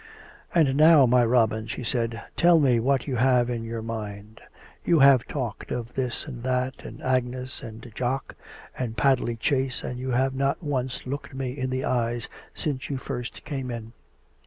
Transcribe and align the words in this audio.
"And 0.55 0.75
now, 0.77 1.05
my 1.05 1.23
Robin," 1.23 1.67
she 1.67 1.83
said," 1.83 2.19
tell 2.35 2.59
me 2.59 2.79
what 2.79 3.05
you 3.05 3.17
have 3.17 3.51
in 3.51 3.63
your 3.63 3.83
mind. 3.83 4.41
You 4.83 4.97
have 4.97 5.27
talked 5.27 5.71
of 5.71 5.93
this 5.93 6.25
and 6.25 6.41
that 6.41 6.83
and 6.83 7.03
Agnes 7.03 7.61
and 7.61 7.91
Jock, 7.93 8.33
and 8.75 8.97
Padley 8.97 9.35
chase, 9.35 9.83
and 9.83 9.99
you 9.99 10.09
have 10.09 10.33
not 10.33 10.63
once 10.63 11.05
looked 11.05 11.35
me 11.35 11.51
in 11.51 11.69
the 11.69 11.85
eyes 11.85 12.27
since 12.55 12.89
you 12.89 12.97
first 12.97 13.45
came 13.45 13.69
in." 13.69 13.93